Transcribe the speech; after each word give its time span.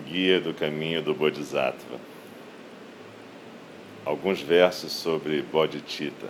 o 0.00 0.02
guia 0.02 0.40
do 0.40 0.54
caminho 0.54 1.02
do 1.02 1.14
Bodhisattva. 1.14 2.00
Alguns 4.04 4.40
versos 4.40 4.92
sobre 4.92 5.42
Bodhicitta. 5.42 6.28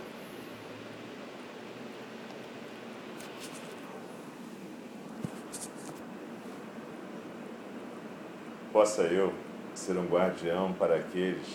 Possa 8.72 9.02
eu 9.02 9.32
ser 9.74 9.96
um 9.96 10.06
guardião 10.06 10.72
para 10.72 10.96
aqueles 10.96 11.46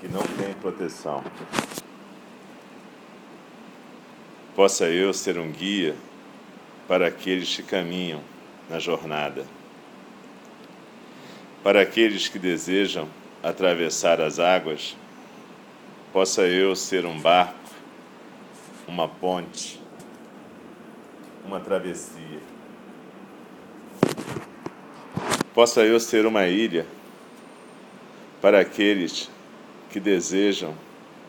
que 0.00 0.06
não 0.06 0.22
têm 0.22 0.54
proteção. 0.54 1.24
Possa 4.54 4.88
eu 4.88 5.12
ser 5.12 5.38
um 5.38 5.50
guia 5.50 5.96
para 6.86 7.08
aqueles 7.08 7.54
que 7.54 7.62
caminham 7.62 8.20
na 8.70 8.78
jornada. 8.78 9.57
Para 11.62 11.82
aqueles 11.82 12.28
que 12.28 12.38
desejam 12.38 13.08
atravessar 13.42 14.20
as 14.20 14.38
águas, 14.38 14.96
possa 16.12 16.42
eu 16.42 16.76
ser 16.76 17.04
um 17.04 17.18
barco, 17.18 17.58
uma 18.86 19.08
ponte, 19.08 19.80
uma 21.44 21.58
travessia. 21.58 22.40
Possa 25.52 25.80
eu 25.80 25.98
ser 25.98 26.26
uma 26.26 26.46
ilha 26.46 26.86
para 28.40 28.60
aqueles 28.60 29.28
que 29.90 29.98
desejam 29.98 30.74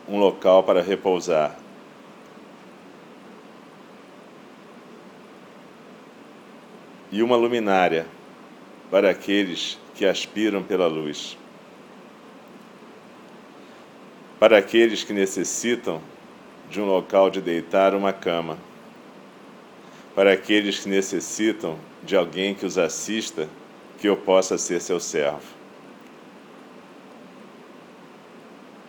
um 0.08 0.16
local 0.18 0.62
para 0.62 0.80
repousar. 0.80 1.56
E 7.10 7.20
uma 7.20 7.34
luminária 7.34 8.06
para 8.88 9.10
aqueles 9.10 9.79
que 9.94 10.06
aspiram 10.06 10.62
pela 10.62 10.86
luz. 10.86 11.36
Para 14.38 14.58
aqueles 14.58 15.04
que 15.04 15.12
necessitam 15.12 16.00
de 16.70 16.80
um 16.80 16.86
local 16.86 17.28
de 17.28 17.40
deitar 17.40 17.94
uma 17.94 18.12
cama. 18.12 18.56
Para 20.14 20.32
aqueles 20.32 20.78
que 20.78 20.88
necessitam 20.88 21.76
de 22.02 22.16
alguém 22.16 22.54
que 22.54 22.64
os 22.64 22.78
assista, 22.78 23.48
que 23.98 24.08
eu 24.08 24.16
possa 24.16 24.56
ser 24.56 24.80
seu 24.80 24.98
servo. 24.98 25.42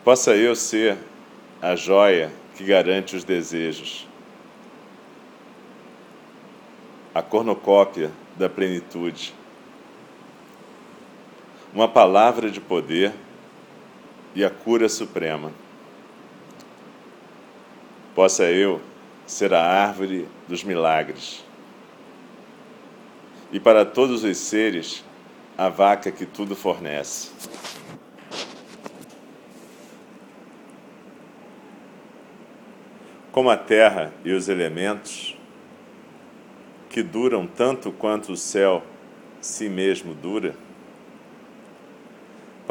Possa 0.04 0.34
eu 0.34 0.56
ser 0.56 0.96
a 1.60 1.76
joia 1.76 2.32
que 2.56 2.64
garante 2.64 3.14
os 3.14 3.24
desejos, 3.24 4.08
a 7.14 7.22
cornucópia 7.22 8.10
da 8.36 8.48
plenitude 8.48 9.34
uma 11.72 11.88
palavra 11.88 12.50
de 12.50 12.60
poder 12.60 13.12
e 14.34 14.44
a 14.44 14.50
cura 14.50 14.88
suprema. 14.88 15.52
Possa 18.14 18.44
eu 18.44 18.80
ser 19.26 19.54
a 19.54 19.62
árvore 19.62 20.28
dos 20.46 20.62
milagres. 20.62 21.42
E 23.50 23.58
para 23.58 23.84
todos 23.86 24.22
os 24.22 24.36
seres, 24.36 25.04
a 25.56 25.68
vaca 25.68 26.10
que 26.10 26.26
tudo 26.26 26.54
fornece. 26.54 27.30
Como 33.30 33.48
a 33.48 33.56
terra 33.56 34.12
e 34.24 34.32
os 34.32 34.50
elementos, 34.50 35.38
que 36.90 37.02
duram 37.02 37.46
tanto 37.46 37.90
quanto 37.90 38.32
o 38.32 38.36
céu 38.36 38.82
si 39.40 39.70
mesmo 39.70 40.14
dura, 40.14 40.54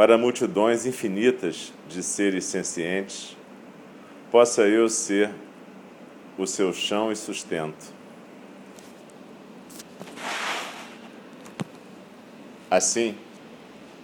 para 0.02 0.18
multidões 0.18 0.88
infinitas 0.88 1.72
de 1.88 2.02
seres 2.02 2.46
sencientes, 2.46 3.38
possa 4.32 4.64
eu 4.64 4.90
ser 4.90 5.30
o 6.40 6.48
seu 6.48 6.74
chão 6.74 7.12
e 7.12 7.16
sustento. 7.16 7.94
Assim, 12.68 13.16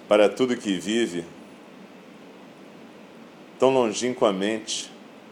para 0.08 0.30
tudo 0.30 0.56
que 0.56 0.78
vive, 0.78 1.26
tão 3.58 3.72
longínquamente 3.72 4.92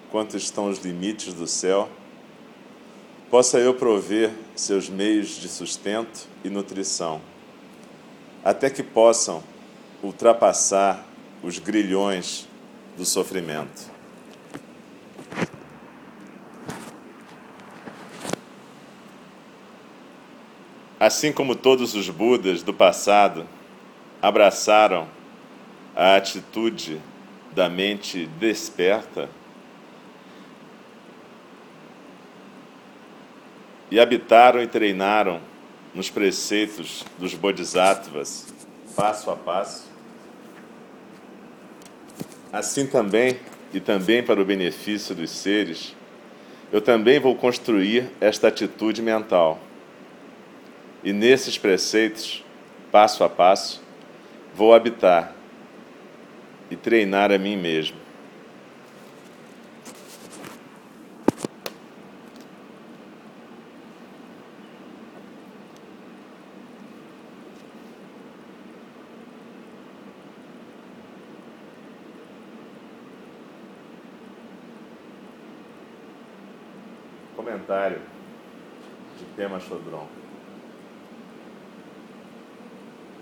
quanto 0.10 0.36
estão 0.36 0.68
os 0.68 0.80
limites 0.80 1.32
do 1.32 1.46
céu, 1.46 1.88
possa 3.30 3.60
eu 3.60 3.76
prover 3.76 4.32
seus 4.56 4.90
meios 4.90 5.40
de 5.40 5.48
sustento 5.48 6.28
e 6.44 6.50
nutrição, 6.50 7.22
até 8.44 8.68
que 8.68 8.82
possam 8.82 9.44
ultrapassar 10.06 11.04
os 11.44 11.60
grilhões 11.60 12.48
do 12.98 13.06
sofrimento. 13.06 13.94
Assim 21.00 21.32
como 21.32 21.56
todos 21.56 21.94
os 21.94 22.10
Budas 22.10 22.64
do 22.64 22.74
passado 22.74 23.46
abraçaram 24.22 25.08
a 25.96 26.16
atitude 26.16 27.02
da 27.54 27.70
mente 27.70 28.26
desperta 28.40 29.30
e 33.92 34.00
habitaram 34.00 34.62
e 34.62 34.68
treinaram 34.68 35.42
nos 35.94 36.10
preceitos 36.10 37.06
dos 37.18 37.34
Bodhisattvas, 37.34 38.54
passo 38.96 39.30
a 39.30 39.36
passo, 39.36 39.95
Assim 42.56 42.88
também, 42.88 43.38
e 43.74 43.82
também 43.82 44.24
para 44.24 44.40
o 44.40 44.46
benefício 44.46 45.14
dos 45.14 45.30
seres, 45.30 45.94
eu 46.72 46.80
também 46.80 47.20
vou 47.20 47.36
construir 47.36 48.10
esta 48.22 48.48
atitude 48.48 49.02
mental. 49.02 49.60
E 51.04 51.12
nesses 51.12 51.58
preceitos, 51.58 52.46
passo 52.94 53.26
a 53.26 53.30
passo, 53.30 53.84
vou 54.54 54.74
habitar 54.74 55.36
e 56.72 56.78
treinar 56.78 57.30
a 57.30 57.38
mim 57.38 57.58
mesmo. 57.58 57.98
Comentário 77.66 78.00
de 79.18 79.26
Pema 79.36 79.60
Chodron. 79.60 80.08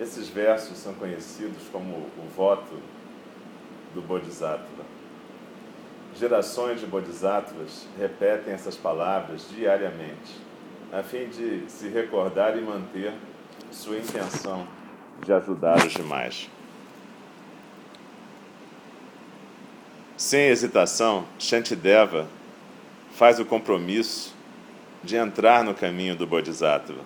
Esses 0.01 0.27
versos 0.27 0.77
são 0.77 0.93
conhecidos 0.95 1.63
como 1.71 1.95
o 1.95 2.27
voto 2.35 2.77
do 3.93 4.01
Bodhisattva. 4.01 4.83
Gerações 6.15 6.81
de 6.81 6.85
Bodhisattvas 6.85 7.87
repetem 7.97 8.53
essas 8.53 8.75
palavras 8.75 9.47
diariamente, 9.49 10.35
a 10.91 11.01
fim 11.01 11.29
de 11.29 11.63
se 11.69 11.87
recordar 11.87 12.57
e 12.57 12.61
manter 12.61 13.13
sua 13.71 13.97
intenção 13.97 14.67
de 15.23 15.31
ajudar 15.31 15.77
os 15.85 15.93
demais. 15.93 16.49
Sem 20.17 20.47
hesitação, 20.47 21.25
Shantideva 21.39 22.27
faz 23.15 23.39
o 23.39 23.45
compromisso 23.45 24.33
de 25.03 25.15
entrar 25.15 25.63
no 25.63 25.73
caminho 25.73 26.15
do 26.15 26.25
Bodhisattva. 26.25 27.01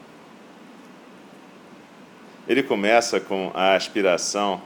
Ele 2.47 2.63
começa 2.63 3.19
com 3.19 3.51
a 3.53 3.75
aspiração 3.75 4.61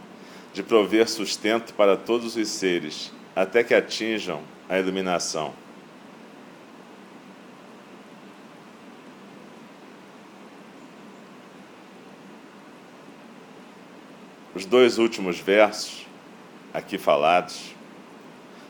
de 0.53 0.61
prover 0.61 1.09
sustento 1.09 1.73
para 1.73 1.97
todos 1.97 2.35
os 2.35 2.47
seres, 2.47 3.11
até 3.35 3.63
que 3.63 3.73
atinjam 3.73 4.41
a 4.69 4.77
iluminação. 4.77 5.53
Os 14.53 14.65
dois 14.65 14.99
últimos 14.99 15.39
versos, 15.39 16.05
aqui 16.73 16.97
falados, 16.97 17.73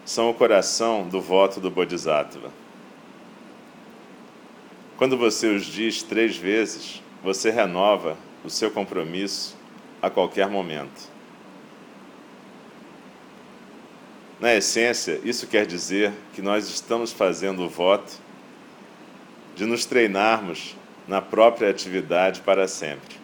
são 0.06 0.30
o 0.30 0.34
coração 0.34 1.08
do 1.08 1.20
voto 1.20 1.60
do 1.60 1.70
Bodhisattva. 1.70 2.61
Quando 5.02 5.18
você 5.18 5.48
os 5.48 5.66
diz 5.66 6.04
três 6.04 6.38
vezes, 6.38 7.02
você 7.24 7.50
renova 7.50 8.16
o 8.46 8.52
seu 8.52 8.70
compromisso 8.70 9.58
a 10.00 10.12
qualquer 10.12 10.48
momento. 10.48 11.10
Na 14.40 14.54
essência, 14.54 15.20
isso 15.24 15.48
quer 15.48 15.66
dizer 15.66 16.14
que 16.36 16.42
nós 16.44 16.70
estamos 16.70 17.12
fazendo 17.12 17.64
o 17.64 17.68
voto 17.68 18.14
de 19.56 19.66
nos 19.66 19.86
treinarmos 19.86 20.76
na 21.08 21.20
própria 21.20 21.72
atividade 21.72 22.42
para 22.42 22.68
sempre. 22.68 23.16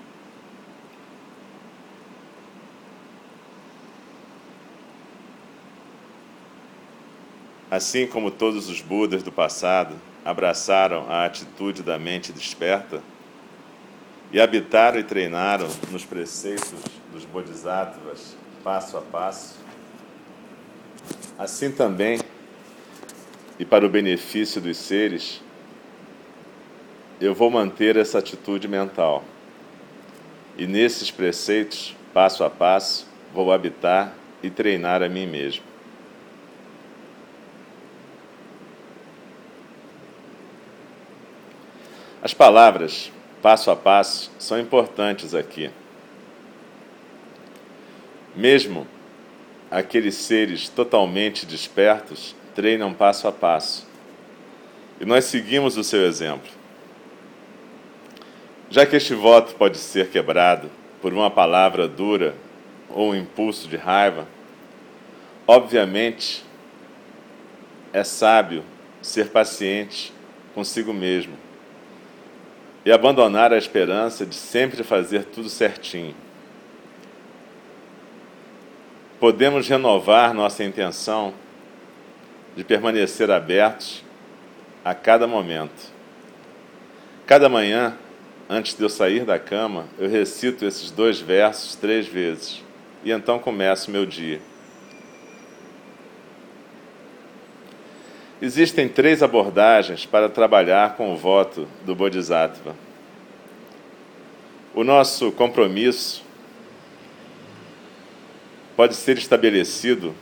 Assim 7.70 8.08
como 8.08 8.32
todos 8.32 8.68
os 8.68 8.82
Budas 8.82 9.22
do 9.22 9.32
passado, 9.32 9.96
abraçaram 10.28 11.10
a 11.10 11.24
atitude 11.24 11.82
da 11.82 11.98
mente 11.98 12.34
desperta 12.34 13.02
e 14.30 14.42
habitaram 14.42 15.00
e 15.00 15.04
treinaram 15.04 15.70
nos 15.90 16.04
preceitos 16.04 16.74
dos 17.14 17.24
Bodhisattvas 17.24 18.36
passo 18.62 18.98
a 18.98 19.02
passo, 19.02 19.56
assim 21.40 21.72
também, 21.72 22.20
e 23.58 23.64
para 23.64 23.86
o 23.86 23.90
benefício 23.90 24.60
dos 24.60 24.76
seres, 24.76 25.42
eu 27.22 27.34
vou 27.34 27.50
manter 27.50 27.96
essa 27.96 28.20
atitude 28.20 28.68
mental. 28.68 29.24
E 30.58 30.68
nesses 30.68 31.10
preceitos, 31.10 31.96
passo 32.14 32.44
a 32.44 32.50
passo, 32.50 33.08
vou 33.34 33.54
habitar 33.54 34.14
e 34.44 34.50
treinar 34.50 35.02
a 35.02 35.08
mim 35.08 35.26
mesmo. 35.26 35.67
As 42.28 42.34
palavras 42.34 43.10
passo 43.42 43.72
a 43.72 43.76
passo 43.78 44.30
são 44.38 44.60
importantes 44.60 45.34
aqui. 45.34 45.70
Mesmo 48.36 48.86
aqueles 49.72 50.16
seres 50.16 50.68
totalmente 50.68 51.46
despertos 51.46 52.36
treinam 52.54 52.94
passo 52.94 53.30
a 53.30 53.32
passo. 53.32 53.88
E 55.00 55.06
nós 55.06 55.24
seguimos 55.24 55.78
o 55.78 55.86
seu 55.86 56.06
exemplo. 56.06 56.52
Já 58.70 58.86
que 58.86 58.98
este 58.98 59.14
voto 59.14 59.56
pode 59.56 59.78
ser 59.78 60.10
quebrado 60.10 60.70
por 61.02 61.14
uma 61.14 61.32
palavra 61.32 61.88
dura 61.88 62.36
ou 62.90 63.12
um 63.12 63.16
impulso 63.16 63.70
de 63.70 63.78
raiva, 63.78 64.28
obviamente 65.48 66.44
é 67.94 68.04
sábio 68.04 68.66
ser 69.02 69.30
paciente 69.30 70.12
consigo 70.54 70.92
mesmo 70.94 71.47
e 72.88 72.92
abandonar 72.94 73.52
a 73.52 73.58
esperança 73.58 74.26
de 74.26 74.34
sempre 74.34 74.82
fazer 74.82 75.26
tudo 75.26 75.50
certinho. 75.50 76.16
Podemos 79.20 79.68
renovar 79.68 80.34
nossa 80.34 80.64
intenção 80.64 81.34
de 82.56 82.64
permanecer 82.64 83.30
abertos 83.30 84.06
a 84.86 84.96
cada 84.96 85.28
momento. 85.28 85.92
Cada 87.26 87.50
manhã, 87.50 87.94
antes 88.50 88.74
de 88.74 88.82
eu 88.82 88.88
sair 88.88 89.26
da 89.26 89.38
cama, 89.38 89.88
eu 90.00 90.08
recito 90.08 90.64
esses 90.64 90.90
dois 90.90 91.20
versos 91.20 91.76
três 91.76 92.08
vezes 92.08 92.64
e 93.04 93.12
então 93.12 93.38
começo 93.38 93.92
meu 93.92 94.06
dia. 94.06 94.40
Existem 98.40 98.88
três 98.88 99.24
abordagens 99.24 100.06
para 100.06 100.30
trabalhar 100.30 100.96
com 100.96 101.12
o 101.12 101.18
voto 101.18 101.68
do 101.84 101.96
Bodhisattva. 101.96 102.76
O 104.76 104.84
nosso 104.84 105.32
compromisso 105.32 106.24
pode 108.76 108.94
ser 108.94 109.18
estabelecido 109.18 110.14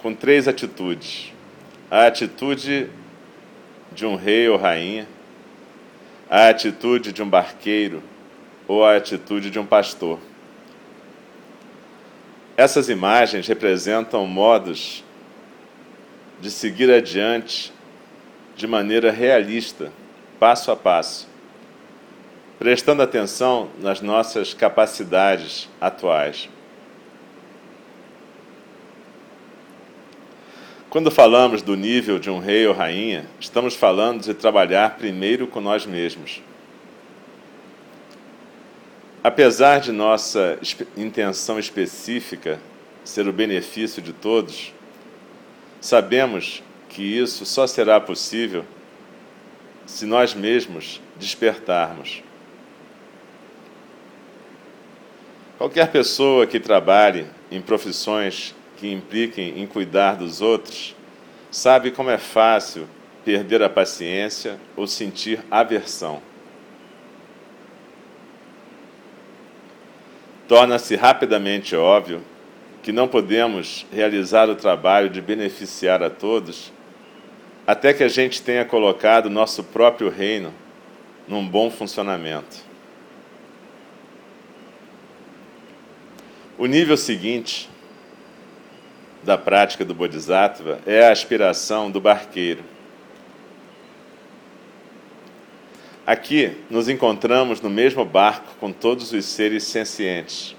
com 0.00 0.14
três 0.14 0.48
atitudes: 0.48 1.34
a 1.90 2.06
atitude 2.06 2.88
de 3.92 4.06
um 4.06 4.16
rei 4.16 4.48
ou 4.48 4.56
rainha, 4.56 5.06
a 6.30 6.48
atitude 6.48 7.12
de 7.12 7.22
um 7.22 7.28
barqueiro 7.28 8.02
ou 8.66 8.82
a 8.82 8.96
atitude 8.96 9.50
de 9.50 9.58
um 9.58 9.66
pastor. 9.66 10.18
Essas 12.56 12.88
imagens 12.88 13.46
representam 13.46 14.26
modos 14.26 15.04
de 16.40 16.50
seguir 16.50 16.90
adiante 16.90 17.72
de 18.56 18.66
maneira 18.66 19.10
realista, 19.10 19.92
passo 20.38 20.70
a 20.70 20.76
passo, 20.76 21.28
prestando 22.58 23.02
atenção 23.02 23.68
nas 23.78 24.00
nossas 24.00 24.54
capacidades 24.54 25.68
atuais. 25.80 26.48
Quando 30.88 31.10
falamos 31.10 31.60
do 31.60 31.76
nível 31.76 32.18
de 32.18 32.30
um 32.30 32.38
rei 32.38 32.66
ou 32.66 32.72
rainha, 32.72 33.26
estamos 33.38 33.74
falando 33.74 34.22
de 34.22 34.32
trabalhar 34.32 34.96
primeiro 34.96 35.46
com 35.46 35.60
nós 35.60 35.84
mesmos. 35.84 36.40
Apesar 39.22 39.80
de 39.80 39.92
nossa 39.92 40.58
intenção 40.96 41.58
específica 41.58 42.60
ser 43.04 43.28
o 43.28 43.32
benefício 43.32 44.00
de 44.00 44.12
todos, 44.12 44.72
Sabemos 45.86 46.64
que 46.88 47.00
isso 47.00 47.46
só 47.46 47.64
será 47.64 48.00
possível 48.00 48.64
se 49.86 50.04
nós 50.04 50.34
mesmos 50.34 51.00
despertarmos. 51.14 52.24
Qualquer 55.56 55.92
pessoa 55.92 56.44
que 56.44 56.58
trabalhe 56.58 57.28
em 57.52 57.60
profissões 57.60 58.52
que 58.76 58.90
impliquem 58.90 59.60
em 59.60 59.64
cuidar 59.64 60.16
dos 60.16 60.40
outros 60.40 60.96
sabe 61.52 61.92
como 61.92 62.10
é 62.10 62.18
fácil 62.18 62.88
perder 63.24 63.62
a 63.62 63.68
paciência 63.68 64.58
ou 64.74 64.88
sentir 64.88 65.38
aversão. 65.48 66.20
Torna-se 70.48 70.96
rapidamente 70.96 71.76
óbvio 71.76 72.24
que 72.86 72.92
não 72.92 73.08
podemos 73.08 73.84
realizar 73.92 74.48
o 74.48 74.54
trabalho 74.54 75.10
de 75.10 75.20
beneficiar 75.20 76.04
a 76.04 76.08
todos 76.08 76.72
até 77.66 77.92
que 77.92 78.04
a 78.04 78.08
gente 78.08 78.40
tenha 78.40 78.64
colocado 78.64 79.28
nosso 79.28 79.64
próprio 79.64 80.08
reino 80.08 80.54
num 81.26 81.44
bom 81.44 81.68
funcionamento. 81.68 82.58
O 86.56 86.66
nível 86.66 86.96
seguinte 86.96 87.68
da 89.24 89.36
prática 89.36 89.84
do 89.84 89.92
Bodhisattva 89.92 90.78
é 90.86 91.08
a 91.08 91.10
aspiração 91.10 91.90
do 91.90 92.00
barqueiro. 92.00 92.62
Aqui 96.06 96.56
nos 96.70 96.88
encontramos 96.88 97.60
no 97.60 97.68
mesmo 97.68 98.04
barco 98.04 98.54
com 98.60 98.70
todos 98.70 99.12
os 99.12 99.24
seres 99.24 99.64
sencientes 99.64 100.55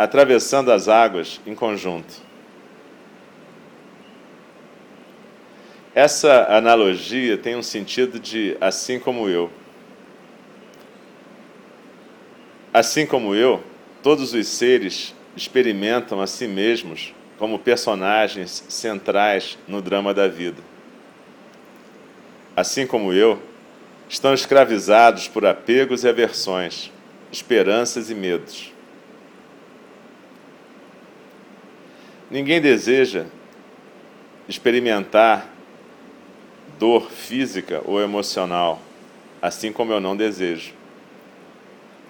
atravessando 0.00 0.72
as 0.72 0.88
águas 0.88 1.42
em 1.46 1.54
conjunto. 1.54 2.22
Essa 5.94 6.46
analogia 6.48 7.36
tem 7.36 7.54
um 7.54 7.62
sentido 7.62 8.18
de 8.18 8.56
assim 8.62 8.98
como 8.98 9.28
eu. 9.28 9.50
Assim 12.72 13.04
como 13.04 13.34
eu, 13.34 13.62
todos 14.02 14.32
os 14.32 14.48
seres 14.48 15.14
experimentam 15.36 16.22
a 16.22 16.26
si 16.26 16.48
mesmos 16.48 17.12
como 17.38 17.58
personagens 17.58 18.64
centrais 18.70 19.58
no 19.68 19.82
drama 19.82 20.14
da 20.14 20.28
vida. 20.28 20.62
Assim 22.56 22.86
como 22.86 23.12
eu, 23.12 23.38
estão 24.08 24.32
escravizados 24.32 25.28
por 25.28 25.44
apegos 25.44 26.04
e 26.04 26.08
aversões, 26.08 26.90
esperanças 27.30 28.08
e 28.08 28.14
medos. 28.14 28.72
Ninguém 32.30 32.60
deseja 32.60 33.26
experimentar 34.48 35.48
dor 36.78 37.10
física 37.10 37.82
ou 37.84 38.00
emocional, 38.00 38.80
assim 39.42 39.72
como 39.72 39.92
eu 39.92 40.00
não 40.00 40.16
desejo. 40.16 40.72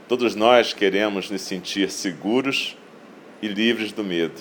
Todos 0.06 0.34
nós 0.34 0.74
queremos 0.74 1.30
nos 1.30 1.40
sentir 1.40 1.90
seguros 1.90 2.76
e 3.40 3.48
livres 3.48 3.92
do 3.92 4.04
medo. 4.04 4.40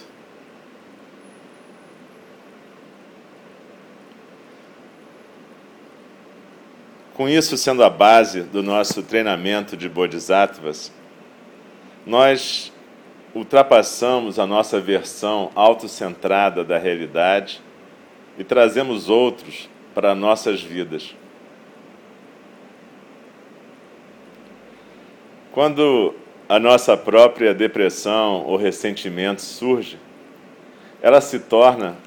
Com 7.14 7.30
isso 7.30 7.58
sendo 7.58 7.84
a 7.84 7.90
base 7.90 8.42
do 8.42 8.64
nosso 8.64 9.04
treinamento 9.04 9.78
de 9.78 9.88
Bodhisattvas, 9.88 10.92
nós 12.06 12.72
ultrapassamos 13.34 14.40
a 14.40 14.46
nossa 14.46 14.80
versão 14.80 15.52
autocentrada 15.56 16.64
da 16.64 16.78
realidade 16.78 17.62
e 18.38 18.44
trazemos 18.44 19.10
outros 19.10 19.70
para 19.94 20.16
nossas 20.16 20.62
vidas. 20.62 21.16
Quando 25.52 26.16
a 26.48 26.60
nossa 26.60 26.96
própria 26.96 27.54
depressão 27.54 28.46
ou 28.46 28.56
ressentimento 28.56 29.42
surge, 29.42 30.00
ela 31.02 31.22
se 31.22 31.40
torna 31.40 31.98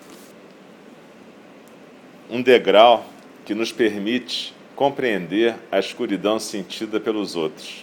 um 2.30 2.40
degrau 2.40 3.04
que 3.44 3.54
nos 3.54 3.70
permite 3.70 4.54
compreender 4.74 5.54
a 5.70 5.78
escuridão 5.78 6.38
sentida 6.38 6.98
pelos 6.98 7.36
outros. 7.36 7.81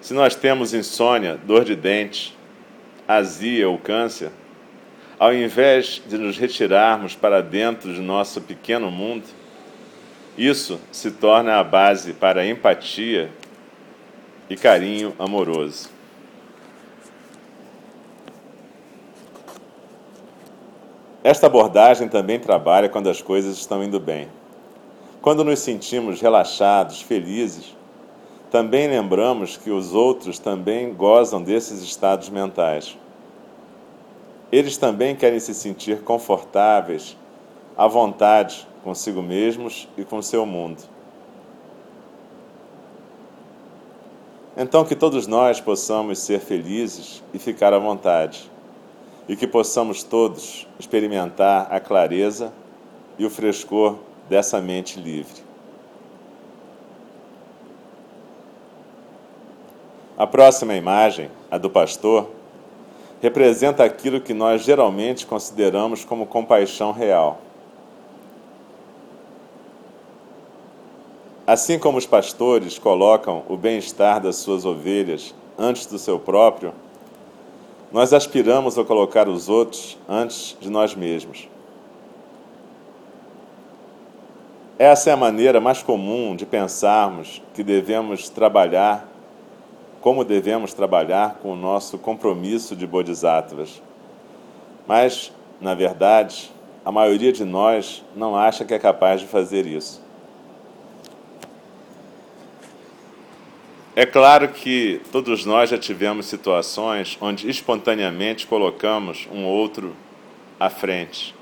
Se 0.00 0.14
nós 0.14 0.34
temos 0.34 0.72
insônia, 0.72 1.38
dor 1.44 1.64
de 1.64 1.76
dente, 1.76 2.36
azia 3.06 3.68
ou 3.68 3.78
câncer, 3.78 4.30
ao 5.18 5.34
invés 5.34 6.02
de 6.06 6.16
nos 6.16 6.38
retirarmos 6.38 7.14
para 7.14 7.42
dentro 7.42 7.92
de 7.92 8.00
nosso 8.00 8.40
pequeno 8.40 8.90
mundo, 8.90 9.24
isso 10.38 10.80
se 10.90 11.10
torna 11.10 11.58
a 11.58 11.64
base 11.64 12.14
para 12.14 12.46
empatia 12.46 13.30
e 14.48 14.56
carinho 14.56 15.14
amoroso. 15.18 15.90
Esta 21.22 21.46
abordagem 21.46 22.08
também 22.08 22.40
trabalha 22.40 22.88
quando 22.88 23.10
as 23.10 23.20
coisas 23.20 23.58
estão 23.58 23.84
indo 23.84 24.00
bem. 24.00 24.28
Quando 25.20 25.44
nos 25.44 25.58
sentimos 25.58 26.22
relaxados, 26.22 27.02
felizes, 27.02 27.76
também 28.50 28.88
lembramos 28.88 29.56
que 29.56 29.70
os 29.70 29.94
outros 29.94 30.38
também 30.38 30.92
gozam 30.92 31.42
desses 31.42 31.82
estados 31.82 32.28
mentais. 32.28 32.98
Eles 34.50 34.76
também 34.76 35.14
querem 35.14 35.38
se 35.38 35.54
sentir 35.54 36.02
confortáveis, 36.02 37.16
à 37.76 37.86
vontade 37.86 38.66
consigo 38.82 39.22
mesmos 39.22 39.88
e 39.96 40.04
com 40.04 40.20
seu 40.20 40.44
mundo. 40.44 40.82
Então, 44.56 44.84
que 44.84 44.96
todos 44.96 45.26
nós 45.26 45.60
possamos 45.60 46.18
ser 46.18 46.40
felizes 46.40 47.22
e 47.32 47.38
ficar 47.38 47.72
à 47.72 47.78
vontade, 47.78 48.50
e 49.28 49.36
que 49.36 49.46
possamos 49.46 50.02
todos 50.02 50.66
experimentar 50.78 51.68
a 51.70 51.78
clareza 51.78 52.52
e 53.18 53.24
o 53.24 53.30
frescor 53.30 53.96
dessa 54.28 54.60
mente 54.60 54.98
livre. 54.98 55.49
A 60.20 60.26
próxima 60.26 60.74
imagem, 60.74 61.30
a 61.50 61.56
do 61.56 61.70
pastor, 61.70 62.28
representa 63.22 63.82
aquilo 63.82 64.20
que 64.20 64.34
nós 64.34 64.62
geralmente 64.62 65.24
consideramos 65.24 66.04
como 66.04 66.26
compaixão 66.26 66.92
real. 66.92 67.40
Assim 71.46 71.78
como 71.78 71.96
os 71.96 72.04
pastores 72.04 72.78
colocam 72.78 73.44
o 73.48 73.56
bem-estar 73.56 74.20
das 74.20 74.36
suas 74.36 74.66
ovelhas 74.66 75.34
antes 75.58 75.86
do 75.86 75.98
seu 75.98 76.18
próprio, 76.18 76.74
nós 77.90 78.12
aspiramos 78.12 78.78
a 78.78 78.84
colocar 78.84 79.26
os 79.26 79.48
outros 79.48 79.96
antes 80.06 80.54
de 80.60 80.68
nós 80.68 80.94
mesmos. 80.94 81.48
Essa 84.78 85.08
é 85.08 85.12
a 85.14 85.16
maneira 85.16 85.62
mais 85.62 85.82
comum 85.82 86.36
de 86.36 86.44
pensarmos 86.44 87.40
que 87.54 87.62
devemos 87.62 88.28
trabalhar, 88.28 89.09
como 90.00 90.24
devemos 90.24 90.72
trabalhar 90.72 91.38
com 91.42 91.52
o 91.52 91.56
nosso 91.56 91.98
compromisso 91.98 92.74
de 92.74 92.86
bodhisattvas. 92.86 93.82
Mas, 94.86 95.32
na 95.60 95.74
verdade, 95.74 96.50
a 96.84 96.90
maioria 96.90 97.32
de 97.32 97.44
nós 97.44 98.02
não 98.16 98.34
acha 98.34 98.64
que 98.64 98.72
é 98.72 98.78
capaz 98.78 99.20
de 99.20 99.26
fazer 99.26 99.66
isso. 99.66 100.02
É 103.94 104.06
claro 104.06 104.48
que 104.48 105.00
todos 105.12 105.44
nós 105.44 105.68
já 105.68 105.76
tivemos 105.76 106.26
situações 106.26 107.18
onde 107.20 107.50
espontaneamente 107.50 108.46
colocamos 108.46 109.28
um 109.30 109.44
outro 109.44 109.94
à 110.58 110.70
frente 110.70 111.34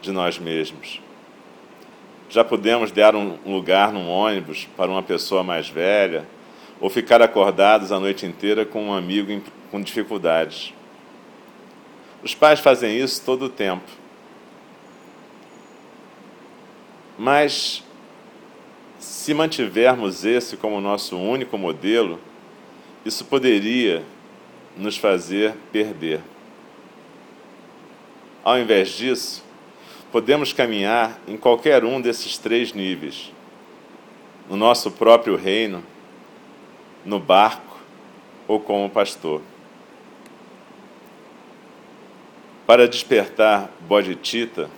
de 0.00 0.12
nós 0.12 0.38
mesmos. 0.38 1.00
Já 2.30 2.44
pudemos 2.44 2.92
dar 2.92 3.16
um 3.16 3.36
lugar 3.46 3.90
num 3.90 4.08
ônibus 4.08 4.68
para 4.76 4.90
uma 4.90 5.02
pessoa 5.02 5.42
mais 5.42 5.68
velha, 5.68 6.26
ou 6.80 6.88
ficar 6.88 7.20
acordados 7.20 7.90
a 7.90 7.98
noite 7.98 8.24
inteira 8.26 8.64
com 8.64 8.88
um 8.88 8.92
amigo 8.92 9.42
com 9.70 9.80
dificuldades. 9.80 10.72
Os 12.22 12.34
pais 12.34 12.60
fazem 12.60 12.98
isso 12.98 13.22
todo 13.24 13.46
o 13.46 13.48
tempo. 13.48 13.88
Mas, 17.18 17.82
se 18.98 19.34
mantivermos 19.34 20.24
esse 20.24 20.56
como 20.56 20.80
nosso 20.80 21.16
único 21.16 21.58
modelo, 21.58 22.20
isso 23.04 23.24
poderia 23.24 24.04
nos 24.76 24.96
fazer 24.96 25.54
perder. 25.72 26.20
Ao 28.44 28.58
invés 28.58 28.90
disso, 28.90 29.44
podemos 30.12 30.52
caminhar 30.52 31.20
em 31.26 31.36
qualquer 31.36 31.84
um 31.84 32.00
desses 32.00 32.38
três 32.38 32.72
níveis: 32.72 33.32
no 34.48 34.56
nosso 34.56 34.90
próprio 34.90 35.36
reino, 35.36 35.82
no 37.04 37.18
barco 37.18 37.78
ou 38.46 38.58
como 38.58 38.90
pastor. 38.90 39.42
Para 42.66 42.88
despertar 42.88 43.70
Bodhicitta, 43.80 44.68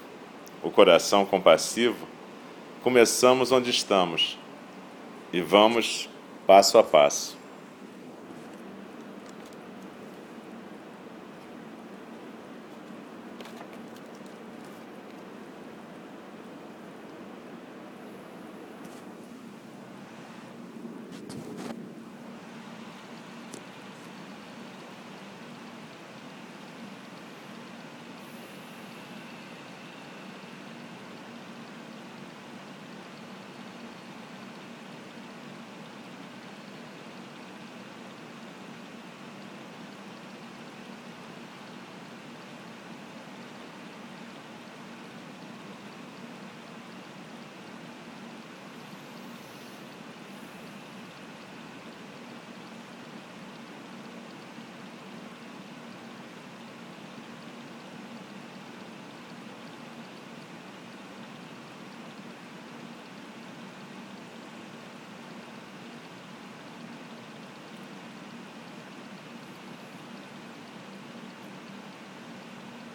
o 0.62 0.70
coração 0.70 1.24
compassivo, 1.24 2.06
começamos 2.82 3.50
onde 3.50 3.70
estamos 3.70 4.38
e 5.32 5.40
vamos 5.40 6.08
passo 6.46 6.78
a 6.78 6.82
passo. 6.82 7.39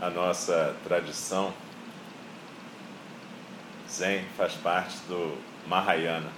A 0.06 0.10
nossa 0.12 0.76
tradição 0.84 1.52
Zen 3.90 4.24
faz 4.38 4.54
parte 4.54 4.98
do 5.08 5.36
Mahayana. 5.68 6.30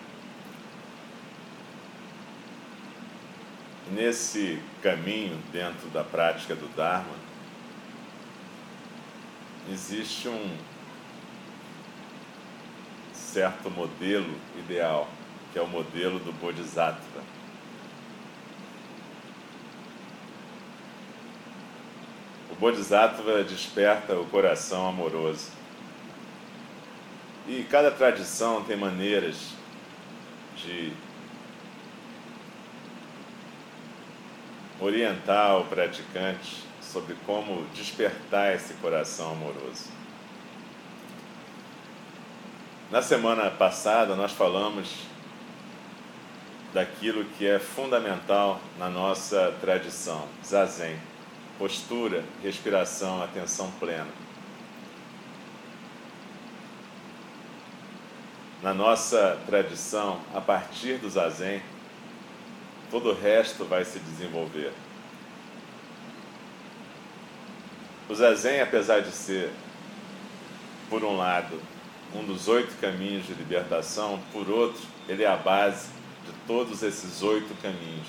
Nesse 3.92 4.62
caminho 4.82 5.38
dentro 5.52 5.90
da 5.90 6.02
prática 6.02 6.56
do 6.56 6.74
Dharma, 6.78 7.14
existe 9.70 10.30
um 10.30 10.58
certo 13.12 13.70
modelo 13.70 14.34
ideal, 14.58 15.10
que 15.52 15.60
é 15.60 15.62
o 15.62 15.68
modelo 15.68 16.20
do 16.20 16.32
Bodhisattva. 16.32 17.22
Bodhisattva 22.60 23.44
desperta 23.44 24.16
o 24.16 24.26
coração 24.26 24.88
amoroso. 24.88 25.52
E 27.48 27.64
cada 27.70 27.92
tradição 27.92 28.64
tem 28.64 28.76
maneiras 28.76 29.52
de 30.56 30.92
orientar 34.80 35.60
o 35.60 35.66
praticante 35.66 36.64
sobre 36.82 37.16
como 37.28 37.64
despertar 37.76 38.56
esse 38.56 38.74
coração 38.76 39.34
amoroso. 39.34 39.92
Na 42.90 43.04
semana 43.04 43.52
passada, 43.52 44.16
nós 44.16 44.32
falamos 44.32 44.96
daquilo 46.74 47.24
que 47.38 47.46
é 47.46 47.60
fundamental 47.60 48.60
na 48.80 48.90
nossa 48.90 49.56
tradição, 49.62 50.28
zazen 50.44 50.98
postura, 51.58 52.24
respiração, 52.44 53.22
atenção 53.22 53.72
plena. 53.80 54.08
Na 58.62 58.74
nossa 58.74 59.40
tradição, 59.46 60.20
a 60.34 60.42
partir 60.42 60.98
do 60.98 61.10
zazen, 61.10 61.62
todo 62.90 63.12
o 63.12 63.14
resto 63.14 63.66
vai 63.66 63.86
se 63.86 64.00
desenvolver. 64.00 64.74
O 68.10 68.16
zazen, 68.16 68.62
apesar 68.62 69.02
de 69.02 69.12
ser, 69.12 69.52
por 70.90 71.04
um 71.04 71.18
lado, 71.18 71.62
um 72.16 72.24
dos 72.24 72.48
oito 72.48 72.74
caminhos 72.80 73.28
de 73.28 73.34
libertação, 73.34 74.20
por 74.32 74.50
outro, 74.50 74.82
ele 75.08 75.24
é 75.24 75.28
a 75.28 75.36
base 75.36 75.90
de 76.26 76.32
todos 76.48 76.82
esses 76.84 77.22
oito 77.22 77.54
caminhos. 77.62 78.08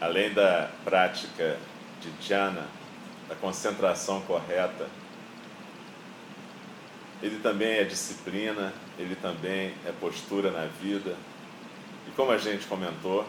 Além 0.00 0.32
da 0.32 0.70
prática 0.84 1.58
de 2.00 2.10
jhana, 2.26 2.66
da 3.28 3.34
concentração 3.34 4.20
correta, 4.22 4.88
ele 7.22 7.38
também 7.40 7.78
é 7.78 7.84
disciplina, 7.84 8.72
ele 8.98 9.14
também 9.14 9.74
é 9.86 9.92
postura 10.00 10.50
na 10.50 10.64
vida. 10.64 11.14
E 12.08 12.10
como 12.12 12.32
a 12.32 12.38
gente 12.38 12.66
comentou, 12.66 13.26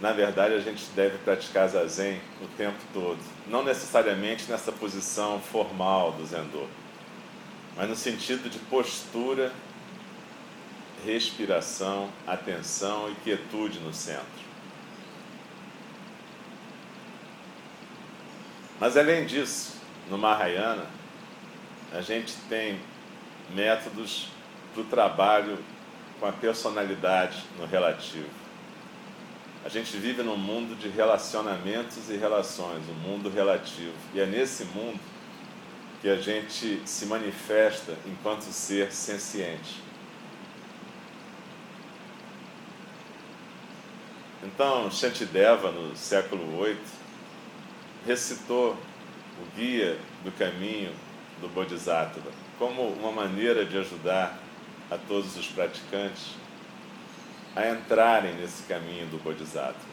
na 0.00 0.12
verdade 0.12 0.54
a 0.54 0.60
gente 0.60 0.84
deve 0.94 1.18
praticar 1.18 1.68
zazen 1.68 2.20
o 2.40 2.46
tempo 2.56 2.78
todo, 2.92 3.18
não 3.48 3.64
necessariamente 3.64 4.50
nessa 4.50 4.70
posição 4.70 5.40
formal 5.40 6.12
do 6.12 6.24
zendô, 6.24 6.66
mas 7.76 7.88
no 7.88 7.96
sentido 7.96 8.48
de 8.48 8.58
postura, 8.58 9.52
respiração, 11.04 12.08
atenção 12.26 13.10
e 13.10 13.14
quietude 13.16 13.80
no 13.80 13.92
centro. 13.92 14.51
Mas 18.82 18.96
além 18.96 19.24
disso, 19.24 19.74
no 20.10 20.18
Mahayana, 20.18 20.84
a 21.92 22.00
gente 22.00 22.34
tem 22.48 22.80
métodos 23.54 24.26
para 24.74 24.82
o 24.82 24.84
trabalho 24.86 25.56
com 26.18 26.26
a 26.26 26.32
personalidade 26.32 27.44
no 27.60 27.64
relativo. 27.64 28.28
A 29.64 29.68
gente 29.68 29.96
vive 29.98 30.24
num 30.24 30.36
mundo 30.36 30.76
de 30.76 30.88
relacionamentos 30.88 32.10
e 32.10 32.16
relações, 32.16 32.82
um 32.88 33.08
mundo 33.08 33.30
relativo. 33.30 33.94
E 34.12 34.18
é 34.18 34.26
nesse 34.26 34.64
mundo 34.64 34.98
que 36.00 36.08
a 36.08 36.16
gente 36.16 36.82
se 36.84 37.06
manifesta 37.06 37.94
enquanto 38.04 38.42
ser 38.42 38.90
senciente. 38.90 39.80
Então, 44.42 44.90
Shantideva, 44.90 45.70
no 45.70 45.94
século 45.94 46.64
VIII, 46.64 47.01
recitou 48.06 48.76
o 49.40 49.56
guia 49.56 49.98
do 50.24 50.32
caminho 50.32 50.92
do 51.40 51.48
Bodhisattva 51.48 52.30
como 52.58 52.88
uma 52.88 53.10
maneira 53.10 53.64
de 53.64 53.78
ajudar 53.78 54.38
a 54.90 54.96
todos 54.96 55.36
os 55.36 55.46
praticantes 55.48 56.34
a 57.54 57.68
entrarem 57.68 58.34
nesse 58.34 58.62
caminho 58.64 59.06
do 59.06 59.18
Bodhisattva. 59.22 59.92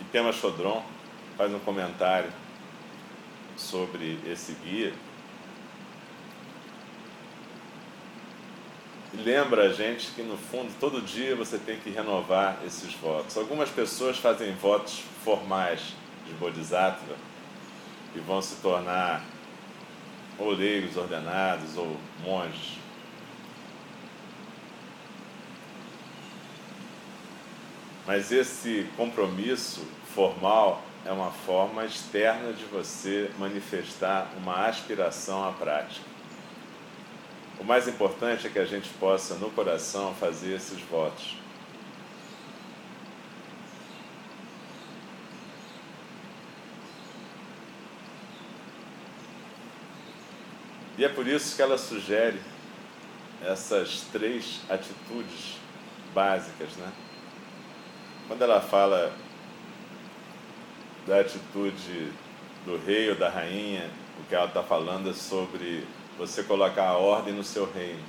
E 0.00 0.04
Pema 0.04 0.32
Chodron 0.32 0.84
faz 1.36 1.52
um 1.52 1.58
comentário 1.60 2.30
sobre 3.56 4.18
esse 4.26 4.52
guia 4.64 4.92
lembra 9.14 9.68
a 9.68 9.72
gente 9.72 10.12
que 10.12 10.22
no 10.22 10.36
fundo 10.36 10.72
todo 10.78 11.00
dia 11.00 11.34
você 11.34 11.58
tem 11.58 11.78
que 11.78 11.90
renovar 11.90 12.58
esses 12.66 12.92
votos. 12.94 13.36
Algumas 13.36 13.70
pessoas 13.70 14.18
fazem 14.18 14.54
votos 14.54 15.02
formais 15.24 15.94
de 16.26 16.32
Bodhisattva 16.34 17.16
e 18.14 18.18
vão 18.20 18.42
se 18.42 18.56
tornar 18.56 19.24
ou 20.38 20.52
leigos 20.52 20.96
ordenados, 20.96 21.76
ou 21.76 21.96
monges. 22.22 22.78
Mas 28.06 28.32
esse 28.32 28.88
compromisso 28.96 29.86
formal 30.14 30.82
é 31.04 31.12
uma 31.12 31.30
forma 31.30 31.84
externa 31.84 32.52
de 32.52 32.64
você 32.64 33.30
manifestar 33.38 34.30
uma 34.38 34.66
aspiração 34.66 35.46
à 35.46 35.52
prática. 35.52 36.17
O 37.60 37.64
mais 37.64 37.88
importante 37.88 38.46
é 38.46 38.50
que 38.50 38.58
a 38.58 38.64
gente 38.64 38.88
possa, 39.00 39.34
no 39.34 39.50
coração, 39.50 40.14
fazer 40.14 40.54
esses 40.54 40.80
votos. 40.82 41.36
E 50.96 51.04
é 51.04 51.08
por 51.08 51.26
isso 51.26 51.54
que 51.54 51.62
ela 51.62 51.78
sugere 51.78 52.40
essas 53.40 54.02
três 54.12 54.60
atitudes 54.68 55.56
básicas, 56.12 56.76
né? 56.76 56.92
Quando 58.26 58.42
ela 58.42 58.60
fala 58.60 59.12
da 61.06 61.20
atitude 61.20 62.12
do 62.64 62.76
rei 62.76 63.10
ou 63.10 63.16
da 63.16 63.28
rainha, 63.28 63.88
o 64.20 64.28
que 64.28 64.34
ela 64.34 64.46
está 64.46 64.62
falando 64.62 65.10
é 65.10 65.14
sobre 65.14 65.86
você 66.18 66.42
colocar 66.42 66.88
a 66.88 66.98
ordem 66.98 67.32
no 67.32 67.44
seu 67.44 67.70
reino. 67.70 68.02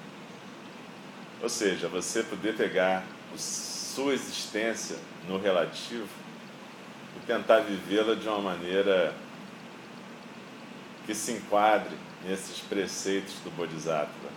Ou 1.41 1.47
seja, 1.47 1.87
você 1.87 2.23
poder 2.23 2.57
pegar 2.57 3.05
a 3.33 3.37
sua 3.37 4.13
existência 4.13 4.97
no 5.27 5.39
relativo 5.39 6.07
e 7.15 7.25
tentar 7.25 7.59
vivê-la 7.59 8.15
de 8.15 8.27
uma 8.27 8.41
maneira 8.41 9.13
que 11.05 11.13
se 11.13 11.33
enquadre 11.33 11.95
nesses 12.25 12.59
preceitos 12.59 13.35
do 13.43 13.51
Bodhisattva. 13.51 14.29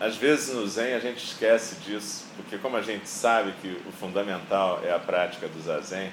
Às 0.00 0.16
vezes 0.16 0.54
no 0.54 0.66
Zen 0.66 0.94
a 0.94 0.98
gente 0.98 1.22
esquece 1.22 1.74
disso, 1.84 2.24
porque 2.34 2.56
como 2.56 2.74
a 2.78 2.80
gente 2.80 3.06
sabe 3.06 3.52
que 3.60 3.82
o 3.86 3.92
fundamental 3.92 4.80
é 4.82 4.90
a 4.90 4.98
prática 4.98 5.46
do 5.46 5.60
Zazen, 5.60 6.10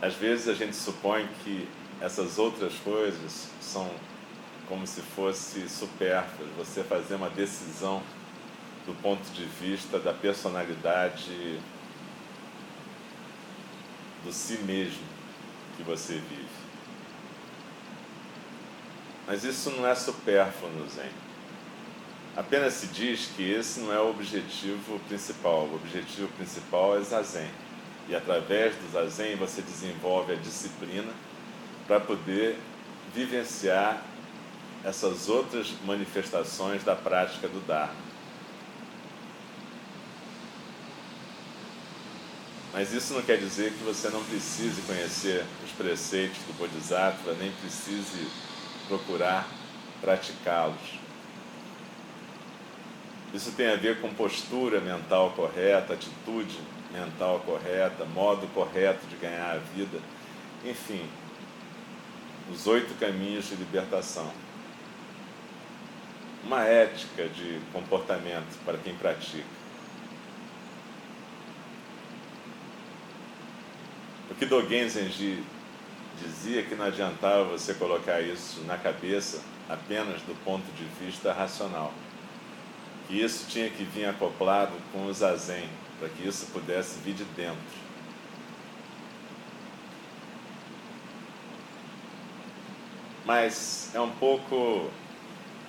às 0.00 0.14
vezes 0.14 0.48
a 0.48 0.54
gente 0.54 0.74
supõe 0.74 1.28
que 1.44 1.68
essas 2.00 2.38
outras 2.38 2.72
coisas 2.82 3.48
são 3.60 3.90
como 4.66 4.86
se 4.86 5.02
fosse 5.02 5.68
supérfluas, 5.68 6.48
você 6.56 6.82
fazer 6.82 7.16
uma 7.16 7.28
decisão 7.28 8.02
do 8.86 8.94
ponto 9.02 9.22
de 9.32 9.44
vista 9.44 9.98
da 9.98 10.14
personalidade 10.14 11.60
do 14.24 14.32
si 14.32 14.56
mesmo 14.62 15.04
que 15.76 15.82
você 15.82 16.14
vive. 16.14 16.62
Mas 19.26 19.44
isso 19.44 19.70
não 19.72 19.86
é 19.86 19.94
supérfluo 19.94 20.70
no 20.70 20.88
Zen. 20.88 21.10
Apenas 22.34 22.74
se 22.74 22.86
diz 22.86 23.26
que 23.36 23.42
esse 23.42 23.80
não 23.80 23.92
é 23.92 24.00
o 24.00 24.08
objetivo 24.08 24.98
principal. 25.00 25.66
O 25.66 25.74
objetivo 25.74 26.28
principal 26.28 26.96
é 26.96 27.02
Zazen. 27.02 27.50
E 28.08 28.14
através 28.14 28.74
do 28.76 28.90
Zazen 28.90 29.36
você 29.36 29.60
desenvolve 29.60 30.32
a 30.32 30.36
disciplina 30.36 31.12
para 31.86 32.00
poder 32.00 32.58
vivenciar 33.14 34.02
essas 34.82 35.28
outras 35.28 35.72
manifestações 35.84 36.82
da 36.82 36.96
prática 36.96 37.46
do 37.46 37.60
Dharma. 37.66 37.94
Mas 42.72 42.94
isso 42.94 43.12
não 43.12 43.20
quer 43.20 43.36
dizer 43.36 43.72
que 43.72 43.84
você 43.84 44.08
não 44.08 44.24
precise 44.24 44.80
conhecer 44.82 45.44
os 45.62 45.70
preceitos 45.72 46.38
do 46.46 46.56
Bodhisattva, 46.56 47.34
nem 47.34 47.52
precise 47.52 48.26
procurar 48.88 49.46
praticá-los. 50.00 51.02
Isso 53.34 53.52
tem 53.52 53.70
a 53.70 53.76
ver 53.76 54.00
com 54.00 54.12
postura 54.12 54.80
mental 54.80 55.30
correta, 55.30 55.94
atitude 55.94 56.58
mental 56.92 57.40
correta, 57.40 58.04
modo 58.04 58.46
correto 58.48 59.06
de 59.06 59.16
ganhar 59.16 59.54
a 59.54 59.58
vida, 59.74 59.98
enfim, 60.64 61.08
os 62.52 62.66
oito 62.66 62.94
caminhos 62.98 63.48
de 63.48 63.54
libertação. 63.54 64.30
Uma 66.44 66.64
ética 66.64 67.28
de 67.28 67.60
comportamento 67.72 68.58
para 68.64 68.76
quem 68.76 68.94
pratica. 68.94 69.44
O 74.30 74.34
que 74.34 74.44
Dogen 74.44 74.88
Zenji 74.88 75.42
dizia 76.20 76.62
que 76.62 76.74
não 76.74 76.86
adiantava 76.86 77.44
você 77.44 77.74
colocar 77.74 78.20
isso 78.20 78.60
na 78.62 78.76
cabeça 78.76 79.42
apenas 79.68 80.20
do 80.22 80.34
ponto 80.44 80.64
de 80.72 80.84
vista 81.04 81.32
racional. 81.32 81.92
Que 83.08 83.20
isso 83.20 83.46
tinha 83.48 83.68
que 83.68 83.84
vir 83.84 84.06
acoplado 84.06 84.72
com 84.92 85.06
o 85.06 85.12
zazen, 85.12 85.68
para 85.98 86.08
que 86.08 86.26
isso 86.26 86.46
pudesse 86.46 86.98
vir 87.00 87.14
de 87.14 87.24
dentro. 87.24 87.82
Mas 93.24 93.90
é 93.94 94.00
um 94.00 94.10
pouco 94.10 94.90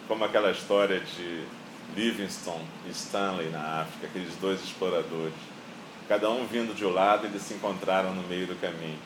como 0.08 0.24
aquela 0.26 0.52
história 0.52 1.00
de 1.00 1.46
Livingstone 1.96 2.66
e 2.88 2.92
Stanley 2.92 3.50
na 3.50 3.82
África, 3.82 4.08
aqueles 4.08 4.36
dois 4.38 4.64
exploradores 4.64 5.54
cada 6.08 6.30
um 6.30 6.46
vindo 6.46 6.76
de 6.76 6.86
um 6.86 6.90
lado, 6.90 7.26
eles 7.26 7.42
se 7.42 7.54
encontraram 7.54 8.14
no 8.14 8.24
meio 8.24 8.46
do 8.46 8.60
caminho. 8.60 9.00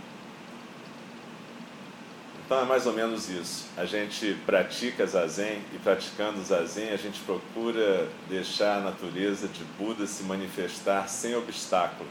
Então 2.47 2.61
é 2.61 2.63
mais 2.63 2.85
ou 2.87 2.93
menos 2.93 3.29
isso. 3.29 3.67
A 3.75 3.83
gente 3.83 4.33
pratica 4.45 5.05
zazen 5.05 5.61
e 5.73 5.77
praticando 5.79 6.41
zazen 6.41 6.91
a 6.91 6.95
gente 6.95 7.19
procura 7.19 8.07
deixar 8.29 8.77
a 8.77 8.79
natureza 8.79 9.49
de 9.49 9.65
Buda 9.77 10.07
se 10.07 10.23
manifestar 10.23 11.09
sem 11.09 11.35
obstáculo. 11.35 12.07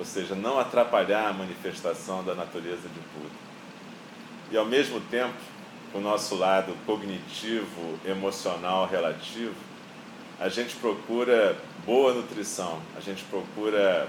Ou 0.00 0.04
seja, 0.04 0.34
não 0.34 0.58
atrapalhar 0.58 1.28
a 1.28 1.32
manifestação 1.32 2.24
da 2.24 2.34
natureza 2.34 2.88
de 2.88 3.00
Buda. 3.14 3.34
E 4.50 4.56
ao 4.56 4.66
mesmo 4.66 5.00
tempo, 5.02 5.38
o 5.94 6.00
nosso 6.00 6.34
lado 6.34 6.74
cognitivo, 6.84 8.00
emocional, 8.04 8.88
relativo, 8.88 9.54
a 10.40 10.48
gente 10.48 10.74
procura 10.74 11.56
boa 11.86 12.14
nutrição, 12.14 12.80
a 12.96 13.00
gente 13.00 13.22
procura 13.26 14.08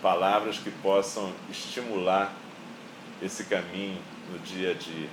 palavras 0.00 0.56
que 0.56 0.70
possam 0.70 1.30
estimular 1.50 2.32
esse 3.24 3.44
caminho 3.44 3.98
no 4.30 4.38
dia 4.40 4.72
a 4.72 4.74
dia. 4.74 5.08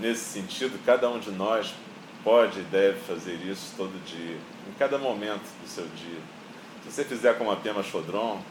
Nesse 0.00 0.24
sentido, 0.24 0.78
cada 0.84 1.08
um 1.08 1.18
de 1.18 1.30
nós 1.30 1.72
pode 2.24 2.60
e 2.60 2.62
deve 2.64 3.00
fazer 3.00 3.36
isso 3.36 3.74
todo 3.76 4.04
dia, 4.04 4.36
em 4.68 4.72
cada 4.78 4.98
momento 4.98 5.44
do 5.62 5.68
seu 5.68 5.86
dia. 5.86 6.20
Se 6.82 6.90
você 6.90 7.04
fizer 7.04 7.38
como 7.38 7.50
a 7.50 7.56
Pema 7.56 7.82
Chodron, 7.82 8.42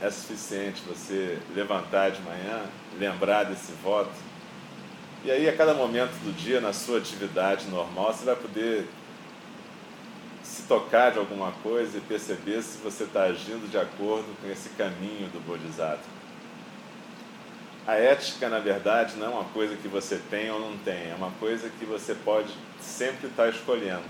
é 0.00 0.10
suficiente 0.10 0.82
você 0.86 1.38
levantar 1.54 2.10
de 2.10 2.22
manhã, 2.22 2.62
lembrar 2.98 3.44
desse 3.44 3.72
voto. 3.82 4.10
E 5.22 5.30
aí, 5.30 5.46
a 5.46 5.54
cada 5.54 5.74
momento 5.74 6.12
do 6.24 6.34
dia, 6.34 6.60
na 6.60 6.72
sua 6.72 6.98
atividade 6.98 7.66
normal, 7.68 8.12
você 8.12 8.24
vai 8.24 8.36
poder 8.36 8.88
se 10.42 10.62
tocar 10.62 11.12
de 11.12 11.18
alguma 11.18 11.52
coisa 11.62 11.98
e 11.98 12.00
perceber 12.00 12.62
se 12.62 12.78
você 12.78 13.04
está 13.04 13.24
agindo 13.24 13.70
de 13.70 13.76
acordo 13.76 14.26
com 14.40 14.50
esse 14.50 14.70
caminho 14.70 15.28
do 15.28 15.40
Bodhisattva. 15.46 16.20
A 17.86 17.96
ética, 17.96 18.48
na 18.48 18.58
verdade, 18.58 19.16
não 19.16 19.26
é 19.26 19.28
uma 19.28 19.44
coisa 19.44 19.76
que 19.76 19.88
você 19.88 20.18
tem 20.30 20.50
ou 20.50 20.60
não 20.60 20.78
tem, 20.78 21.10
é 21.10 21.14
uma 21.14 21.30
coisa 21.32 21.68
que 21.78 21.84
você 21.84 22.14
pode 22.14 22.52
sempre 22.80 23.28
estar 23.28 23.50
escolhendo. 23.50 24.04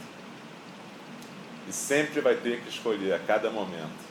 E 1.68 1.72
sempre 1.72 2.20
vai 2.20 2.36
ter 2.36 2.60
que 2.60 2.68
escolher 2.68 3.12
a 3.14 3.18
cada 3.18 3.50
momento 3.50 4.10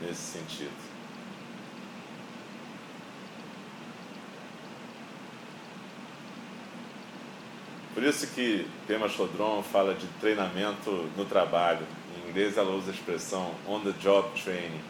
nesse 0.00 0.38
sentido. 0.38 0.96
Por 7.94 8.02
isso 8.02 8.26
que 8.28 8.66
Pema 8.86 9.08
Chodron 9.08 9.62
fala 9.62 9.94
de 9.94 10.06
treinamento 10.20 10.90
no 11.16 11.24
trabalho. 11.24 11.86
Em 12.14 12.28
inglês 12.28 12.58
ela 12.58 12.70
usa 12.70 12.90
a 12.90 12.94
expressão 12.94 13.54
on 13.66 13.80
the 13.80 13.92
job 14.00 14.28
training. 14.42 14.82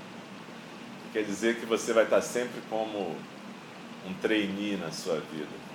Que 1.05 1.21
quer 1.21 1.25
dizer 1.25 1.61
que 1.61 1.67
você 1.67 1.93
vai 1.93 2.03
estar 2.03 2.21
sempre 2.21 2.61
como 2.69 3.17
um 4.05 4.15
trainee 4.21 4.77
na 4.77 4.91
sua 4.91 5.21
vida. 5.21 5.67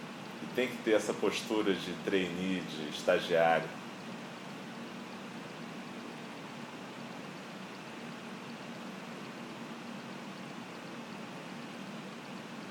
E 0.44 0.56
tem 0.56 0.68
que 0.68 0.78
ter 0.78 0.92
essa 0.92 1.14
postura 1.14 1.74
de 1.74 1.94
trainee, 2.04 2.62
de 2.62 2.90
estagiário 2.90 3.68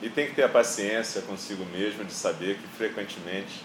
E 0.03 0.09
tem 0.09 0.27
que 0.27 0.35
ter 0.35 0.45
a 0.45 0.49
paciência 0.49 1.21
consigo 1.23 1.65
mesmo 1.67 2.05
de 2.05 2.13
saber 2.13 2.57
que 2.57 2.67
frequentemente 2.69 3.63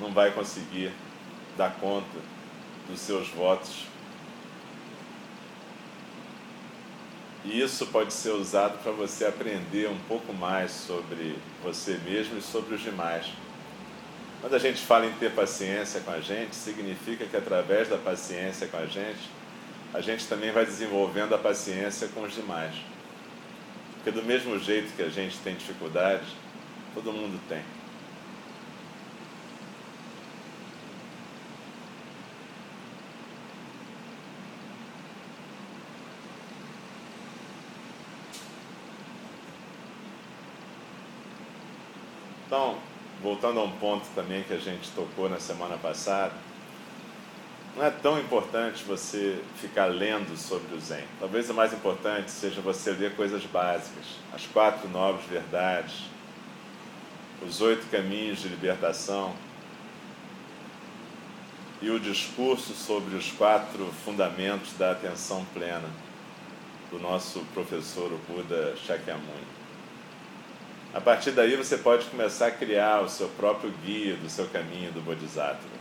não 0.00 0.12
vai 0.12 0.32
conseguir 0.32 0.90
dar 1.56 1.74
conta 1.76 2.18
dos 2.88 2.98
seus 3.00 3.28
votos. 3.28 3.86
E 7.44 7.60
isso 7.60 7.86
pode 7.86 8.12
ser 8.12 8.30
usado 8.30 8.82
para 8.82 8.92
você 8.92 9.24
aprender 9.24 9.88
um 9.88 9.98
pouco 10.00 10.32
mais 10.32 10.72
sobre 10.72 11.38
você 11.62 11.98
mesmo 12.04 12.38
e 12.38 12.42
sobre 12.42 12.74
os 12.74 12.82
demais. 12.82 13.26
Quando 14.40 14.54
a 14.54 14.58
gente 14.58 14.80
fala 14.80 15.06
em 15.06 15.12
ter 15.12 15.30
paciência 15.32 16.00
com 16.00 16.10
a 16.10 16.20
gente, 16.20 16.56
significa 16.56 17.24
que 17.24 17.36
através 17.36 17.88
da 17.88 17.96
paciência 17.96 18.66
com 18.66 18.78
a 18.78 18.86
gente, 18.86 19.30
a 19.92 20.00
gente 20.00 20.26
também 20.26 20.50
vai 20.50 20.64
desenvolvendo 20.64 21.34
a 21.34 21.38
paciência 21.38 22.08
com 22.08 22.22
os 22.22 22.34
demais. 22.34 22.74
Porque 24.02 24.18
do 24.18 24.26
mesmo 24.26 24.58
jeito 24.58 24.96
que 24.96 25.02
a 25.02 25.10
gente 25.10 25.36
tem 25.38 25.54
dificuldade, 25.54 26.24
todo 26.94 27.12
mundo 27.12 27.38
tem. 27.50 27.62
Então, 42.46 42.78
voltando 43.22 43.60
a 43.60 43.64
um 43.64 43.70
ponto 43.72 44.06
também 44.14 44.42
que 44.44 44.54
a 44.54 44.58
gente 44.58 44.90
tocou 44.92 45.28
na 45.28 45.38
semana 45.38 45.76
passada, 45.76 46.32
não 47.80 47.86
é 47.86 47.90
tão 47.90 48.20
importante 48.20 48.84
você 48.84 49.40
ficar 49.56 49.86
lendo 49.86 50.36
sobre 50.36 50.76
o 50.76 50.78
Zen. 50.78 51.02
Talvez 51.18 51.48
o 51.48 51.54
mais 51.54 51.72
importante 51.72 52.30
seja 52.30 52.60
você 52.60 52.90
ler 52.90 53.16
coisas 53.16 53.42
básicas, 53.46 54.04
as 54.34 54.44
quatro 54.44 54.86
nobres 54.90 55.24
verdades, 55.24 56.02
os 57.42 57.62
oito 57.62 57.86
caminhos 57.90 58.40
de 58.40 58.48
libertação 58.48 59.34
e 61.80 61.88
o 61.88 61.98
discurso 61.98 62.74
sobre 62.74 63.16
os 63.16 63.32
quatro 63.32 63.90
fundamentos 64.04 64.74
da 64.74 64.90
atenção 64.90 65.42
plena 65.54 65.88
do 66.90 66.98
nosso 66.98 67.40
professor, 67.54 68.12
o 68.12 68.18
Buda 68.30 68.76
Shakyamuni. 68.76 69.48
A 70.92 71.00
partir 71.00 71.30
daí 71.30 71.56
você 71.56 71.78
pode 71.78 72.04
começar 72.10 72.48
a 72.48 72.50
criar 72.50 73.00
o 73.00 73.08
seu 73.08 73.30
próprio 73.30 73.72
guia 73.82 74.16
do 74.16 74.28
seu 74.28 74.46
caminho 74.48 74.92
do 74.92 75.00
Bodhisattva. 75.00 75.79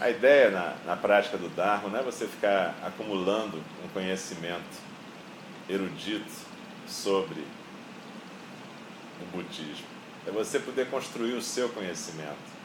A 0.00 0.10
ideia 0.10 0.50
na, 0.50 0.76
na 0.86 0.96
prática 0.96 1.36
do 1.36 1.48
Dharma 1.48 1.88
não 1.88 1.98
é 1.98 2.02
você 2.02 2.26
ficar 2.26 2.76
acumulando 2.84 3.60
um 3.84 3.88
conhecimento 3.88 4.62
erudito 5.68 6.30
sobre 6.86 7.44
o 9.20 9.36
budismo. 9.36 9.86
É 10.24 10.30
você 10.30 10.60
poder 10.60 10.88
construir 10.88 11.32
o 11.32 11.42
seu 11.42 11.68
conhecimento. 11.70 12.58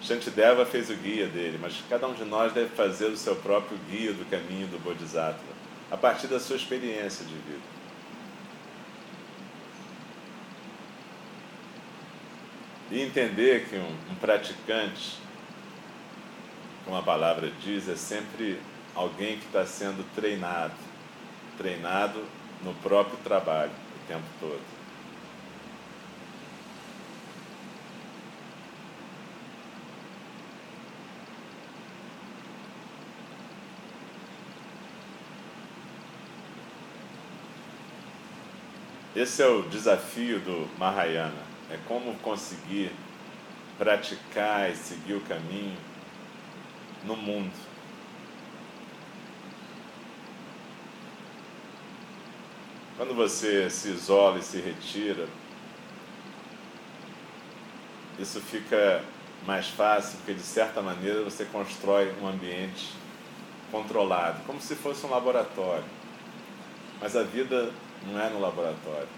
Shantideva 0.00 0.64
fez 0.64 0.88
o 0.88 0.94
guia 0.94 1.26
dele, 1.26 1.58
mas 1.60 1.74
cada 1.90 2.08
um 2.08 2.14
de 2.14 2.24
nós 2.24 2.52
deve 2.52 2.70
fazer 2.70 3.06
o 3.06 3.16
seu 3.16 3.36
próprio 3.36 3.78
guia 3.90 4.12
do 4.14 4.28
caminho 4.30 4.66
do 4.66 4.78
Bodhisattva, 4.78 5.52
a 5.90 5.96
partir 5.96 6.26
da 6.26 6.40
sua 6.40 6.56
experiência 6.56 7.24
de 7.24 7.34
vida. 7.34 7.82
E 12.90 13.00
entender 13.00 13.68
que 13.68 13.76
um, 13.76 14.12
um 14.12 14.14
praticante 14.16 15.21
como 16.84 16.96
a 16.96 17.02
palavra 17.02 17.50
diz, 17.62 17.88
é 17.88 17.96
sempre 17.96 18.60
alguém 18.94 19.38
que 19.38 19.46
está 19.46 19.64
sendo 19.64 20.04
treinado 20.14 20.74
treinado 21.56 22.24
no 22.62 22.74
próprio 22.74 23.16
trabalho 23.18 23.70
o 23.70 24.08
tempo 24.08 24.24
todo. 24.40 24.60
Esse 39.14 39.42
é 39.42 39.46
o 39.46 39.62
desafio 39.62 40.40
do 40.40 40.68
Mahayana, 40.78 41.42
é 41.70 41.78
como 41.86 42.14
conseguir 42.20 42.90
praticar 43.78 44.70
e 44.70 44.74
seguir 44.74 45.14
o 45.14 45.20
caminho 45.20 45.76
no 47.04 47.16
mundo. 47.16 47.52
Quando 52.96 53.14
você 53.14 53.68
se 53.68 53.88
isola 53.88 54.38
e 54.38 54.42
se 54.42 54.60
retira, 54.60 55.26
isso 58.18 58.40
fica 58.40 59.02
mais 59.46 59.68
fácil, 59.68 60.18
porque 60.18 60.34
de 60.34 60.42
certa 60.42 60.80
maneira 60.80 61.22
você 61.22 61.44
constrói 61.46 62.14
um 62.20 62.28
ambiente 62.28 62.90
controlado, 63.70 64.42
como 64.46 64.60
se 64.60 64.76
fosse 64.76 65.04
um 65.04 65.10
laboratório. 65.10 65.84
Mas 67.00 67.16
a 67.16 67.24
vida 67.24 67.72
não 68.06 68.20
é 68.20 68.28
no 68.28 68.40
laboratório. 68.40 69.08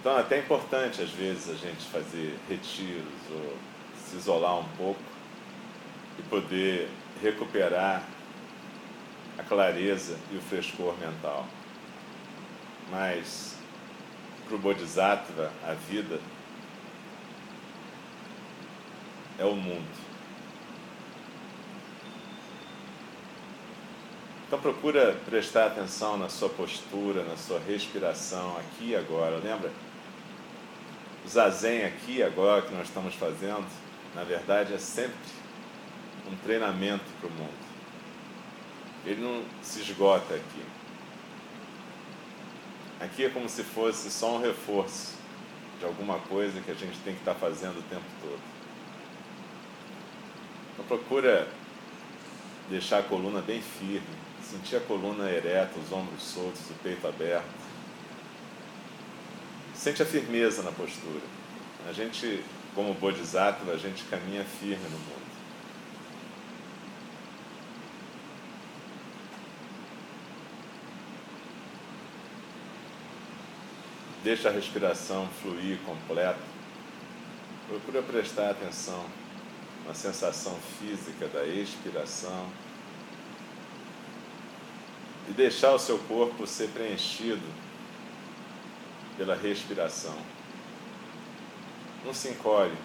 Então 0.00 0.16
é 0.16 0.20
até 0.20 0.38
importante 0.38 1.02
às 1.02 1.10
vezes 1.10 1.50
a 1.50 1.54
gente 1.54 1.84
fazer 1.86 2.38
retiros 2.48 3.04
ou 3.32 3.56
se 4.08 4.16
isolar 4.16 4.58
um 4.58 4.68
pouco 4.76 5.00
e 6.18 6.22
poder 6.22 6.88
recuperar 7.22 8.02
a 9.38 9.42
clareza 9.42 10.16
e 10.32 10.36
o 10.36 10.40
frescor 10.40 10.96
mental. 10.98 11.46
mas 12.90 13.56
para 14.46 14.56
o 14.56 14.58
Bodhisattva 14.58 15.52
a 15.62 15.74
vida 15.74 16.18
é 19.38 19.44
o 19.44 19.54
mundo. 19.54 20.08
Então 24.46 24.58
procura 24.58 25.14
prestar 25.26 25.66
atenção 25.66 26.16
na 26.16 26.30
sua 26.30 26.48
postura, 26.48 27.22
na 27.22 27.36
sua 27.36 27.60
respiração 27.60 28.56
aqui 28.56 28.92
e 28.92 28.96
agora. 28.96 29.36
Lembra? 29.36 29.70
O 31.24 31.28
zazen 31.28 31.84
aqui 31.84 32.16
e 32.16 32.22
agora 32.22 32.62
que 32.62 32.72
nós 32.72 32.88
estamos 32.88 33.14
fazendo, 33.14 33.66
na 34.14 34.24
verdade 34.24 34.74
é 34.74 34.78
sempre 34.78 35.16
um 36.30 36.36
treinamento 36.36 37.04
para 37.20 37.28
o 37.28 37.32
mundo. 37.32 37.68
Ele 39.04 39.22
não 39.22 39.44
se 39.62 39.80
esgota 39.80 40.34
aqui. 40.34 40.62
Aqui 43.00 43.24
é 43.24 43.28
como 43.28 43.48
se 43.48 43.62
fosse 43.62 44.10
só 44.10 44.36
um 44.36 44.40
reforço 44.40 45.16
de 45.78 45.84
alguma 45.84 46.18
coisa 46.18 46.60
que 46.60 46.70
a 46.70 46.74
gente 46.74 46.98
tem 47.00 47.14
que 47.14 47.20
estar 47.20 47.34
fazendo 47.34 47.78
o 47.78 47.82
tempo 47.82 48.04
todo. 48.20 48.40
Então 50.72 50.84
procura 50.84 51.48
deixar 52.68 52.98
a 52.98 53.02
coluna 53.02 53.40
bem 53.40 53.62
firme, 53.62 54.02
sentir 54.42 54.76
a 54.76 54.80
coluna 54.80 55.30
ereta, 55.30 55.78
os 55.78 55.92
ombros 55.92 56.22
soltos, 56.22 56.60
o 56.70 56.74
peito 56.82 57.06
aberto. 57.06 57.68
Sente 59.74 60.02
a 60.02 60.06
firmeza 60.06 60.62
na 60.62 60.72
postura. 60.72 61.20
A 61.88 61.92
gente, 61.92 62.42
como 62.78 62.94
Bodhisattva, 62.94 63.72
a 63.72 63.76
gente 63.76 64.04
caminha 64.04 64.44
firme 64.44 64.84
no 64.84 64.98
mundo. 64.98 65.28
Deixa 74.22 74.48
a 74.48 74.52
respiração 74.52 75.28
fluir 75.42 75.78
completa. 75.78 76.38
Procura 77.66 78.00
prestar 78.00 78.50
atenção 78.50 79.04
na 79.84 79.92
sensação 79.92 80.56
física 80.78 81.26
da 81.26 81.44
expiração 81.44 82.48
e 85.28 85.32
deixar 85.32 85.72
o 85.72 85.80
seu 85.80 85.98
corpo 85.98 86.46
ser 86.46 86.68
preenchido 86.68 87.42
pela 89.16 89.34
respiração. 89.34 90.37
Não 92.04 92.14
se 92.14 92.28
encolhe, 92.28 92.76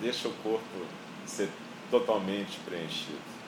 deixa 0.00 0.28
o 0.28 0.34
corpo 0.42 0.86
ser 1.26 1.48
totalmente 1.90 2.58
preenchido. 2.64 3.39